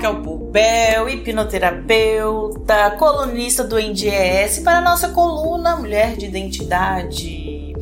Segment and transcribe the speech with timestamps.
[0.00, 7.74] Raquel Pubel, hipnoterapeuta, colunista do NDES, para a nossa coluna Mulher de Identidade.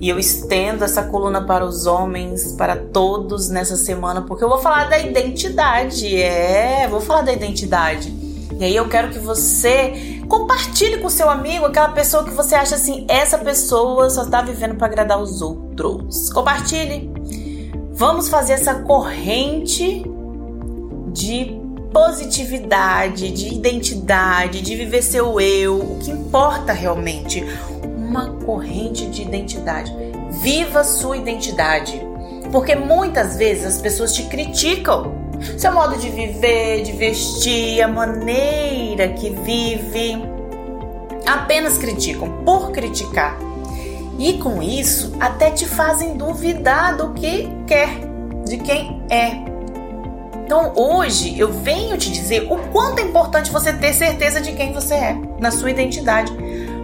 [0.00, 4.60] E eu estendo essa coluna para os homens, para todos nessa semana, porque eu vou
[4.62, 6.16] falar da identidade.
[6.16, 8.08] É, vou falar da identidade.
[8.58, 12.76] E aí eu quero que você compartilhe com seu amigo, aquela pessoa que você acha
[12.76, 16.30] assim, essa pessoa só está vivendo para agradar os outros.
[16.30, 17.12] Compartilhe.
[17.92, 20.02] Vamos fazer essa corrente
[21.12, 21.60] de
[21.92, 27.44] positividade, de identidade, de viver seu eu, o que importa realmente.
[27.96, 29.94] Uma corrente de identidade.
[30.42, 32.00] Viva sua identidade.
[32.50, 35.12] Porque muitas vezes as pessoas te criticam.
[35.58, 40.16] Seu modo de viver, de vestir, a maneira que vive.
[41.26, 43.38] Apenas criticam por criticar.
[44.18, 47.90] E com isso, até te fazem duvidar do que quer,
[48.44, 49.51] de quem é.
[50.52, 54.70] Então hoje eu venho te dizer o quanto é importante você ter certeza de quem
[54.70, 56.30] você é, na sua identidade.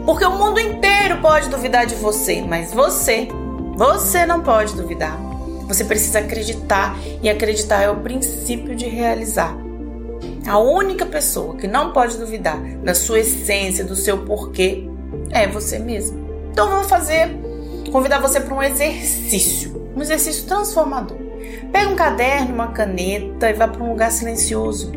[0.06, 3.28] Porque o mundo inteiro pode duvidar de você, mas você,
[3.76, 5.20] você não pode duvidar.
[5.66, 9.54] Você precisa acreditar e acreditar é o princípio de realizar.
[10.46, 14.88] A única pessoa que não pode duvidar da sua essência, do seu porquê,
[15.30, 16.26] é você mesmo.
[16.52, 17.36] Então vamos fazer,
[17.92, 21.17] convidar você para um exercício, um exercício transformador.
[21.72, 24.92] Pega um caderno, uma caneta e vá para um lugar silencioso.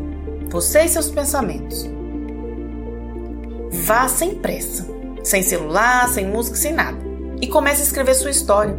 [0.48, 1.88] Você e seus pensamentos.
[3.70, 4.86] Vá sem pressa,
[5.22, 6.98] sem celular, sem música, sem nada.
[7.40, 8.76] E comece a escrever sua história.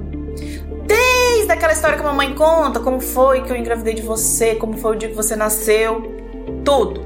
[0.86, 4.78] Desde aquela história que a mamãe conta, como foi que eu engravidei de você, como
[4.78, 6.14] foi o dia que você nasceu,
[6.64, 7.02] tudo.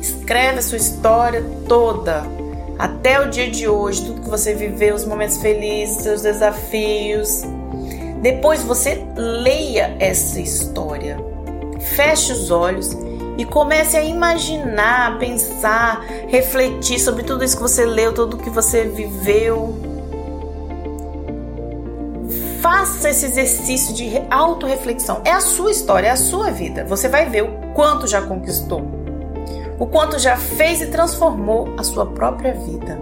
[0.00, 2.24] Escreve a sua história toda,
[2.78, 7.42] até o dia de hoje, tudo que você viveu, os momentos felizes, seus desafios,
[8.20, 11.18] depois você leia essa história.
[11.80, 12.96] Feche os olhos
[13.38, 18.50] e comece a imaginar, a pensar, refletir sobre tudo isso que você leu, tudo que
[18.50, 19.76] você viveu.
[22.60, 25.20] Faça esse exercício de autorreflexão.
[25.24, 26.84] É a sua história, é a sua vida.
[26.84, 28.82] Você vai ver o quanto já conquistou,
[29.78, 32.98] o quanto já fez e transformou a sua própria vida.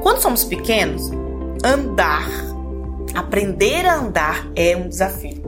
[0.00, 1.10] Quando somos pequenos,
[1.64, 2.28] andar
[3.14, 5.42] Aprender a andar é um desafio.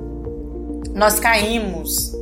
[0.94, 2.12] Nós caímos,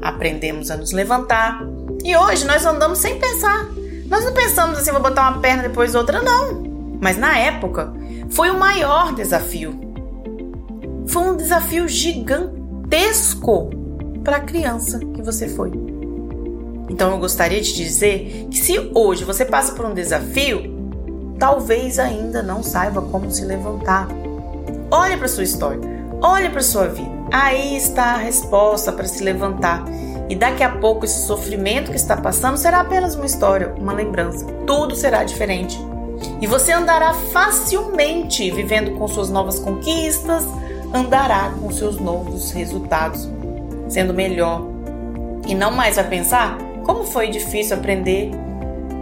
[0.00, 1.62] aprendemos a nos levantar
[2.04, 3.68] e hoje nós andamos sem pensar.
[4.06, 6.62] Nós não pensamos assim, vou botar uma perna depois outra, não.
[7.00, 7.92] Mas na época
[8.30, 9.78] foi o maior desafio.
[11.06, 13.70] Foi um desafio gigantesco
[14.24, 15.70] para a criança que você foi.
[16.88, 20.72] Então eu gostaria de dizer que se hoje você passa por um desafio,
[21.38, 24.08] talvez ainda não saiba como se levantar.
[24.92, 25.80] Olhe para sua história,
[26.20, 27.10] olhe para sua vida.
[27.32, 29.82] Aí está a resposta para se levantar.
[30.28, 34.44] E daqui a pouco esse sofrimento que está passando será apenas uma história, uma lembrança.
[34.66, 35.80] Tudo será diferente.
[36.42, 40.44] E você andará facilmente vivendo com suas novas conquistas,
[40.92, 43.26] andará com seus novos resultados,
[43.88, 44.60] sendo melhor.
[45.46, 48.30] E não mais vai pensar como foi difícil aprender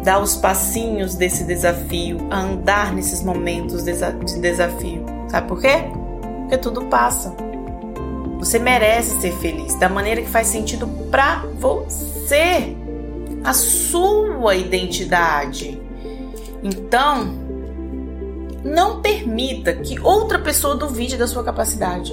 [0.04, 5.19] dar os passinhos desse desafio, a andar nesses momentos de desafio.
[5.30, 5.84] Sabe por quê?
[6.40, 7.34] Porque tudo passa.
[8.40, 12.76] Você merece ser feliz da maneira que faz sentido para você,
[13.44, 15.80] a sua identidade.
[16.62, 17.32] Então,
[18.64, 22.12] não permita que outra pessoa duvide da sua capacidade.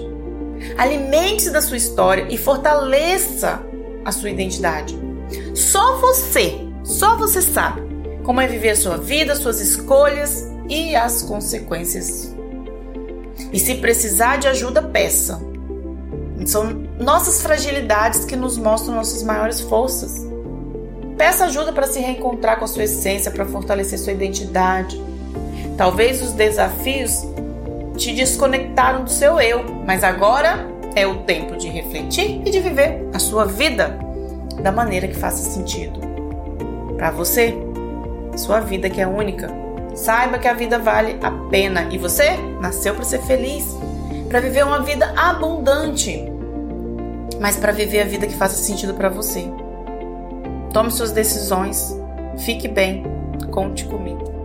[0.78, 3.62] Alimente-se da sua história e fortaleça
[4.06, 4.98] a sua identidade.
[5.56, 7.82] Só você, só você sabe
[8.24, 12.37] como é viver a sua vida, suas escolhas e as consequências
[13.52, 15.42] e se precisar de ajuda, peça.
[16.46, 16.66] São
[17.00, 20.26] nossas fragilidades que nos mostram nossas maiores forças.
[21.18, 25.02] Peça ajuda para se reencontrar com a sua essência, para fortalecer sua identidade.
[25.76, 27.24] Talvez os desafios
[27.98, 33.10] te desconectaram do seu eu, mas agora é o tempo de refletir e de viver
[33.14, 33.98] a sua vida
[34.62, 36.00] da maneira que faça sentido.
[36.96, 37.56] Para você,
[38.36, 39.67] sua vida que é única.
[39.98, 43.66] Saiba que a vida vale a pena e você nasceu para ser feliz,
[44.30, 46.24] para viver uma vida abundante,
[47.42, 49.52] mas para viver a vida que faça sentido para você.
[50.72, 52.00] Tome suas decisões,
[52.38, 53.04] fique bem,
[53.50, 54.37] conte comigo.